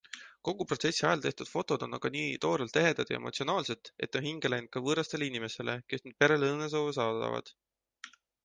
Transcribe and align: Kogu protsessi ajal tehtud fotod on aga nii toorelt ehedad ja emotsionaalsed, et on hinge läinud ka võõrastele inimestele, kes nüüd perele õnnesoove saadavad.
Kogu 0.47 0.65
protsessi 0.69 1.03
ajal 1.09 1.19
tehtud 1.25 1.49
fotod 1.49 1.83
on 1.87 1.93
aga 1.97 2.11
nii 2.15 2.31
toorelt 2.45 2.79
ehedad 2.81 3.13
ja 3.13 3.19
emotsionaalsed, 3.21 3.91
et 4.07 4.19
on 4.21 4.27
hinge 4.31 4.53
läinud 4.53 4.73
ka 4.77 4.83
võõrastele 4.89 5.29
inimestele, 5.33 5.77
kes 5.93 6.05
nüüd 6.09 6.17
perele 6.25 6.51
õnnesoove 6.57 6.97
saadavad. 6.99 7.55